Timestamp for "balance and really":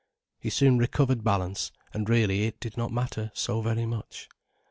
1.23-2.45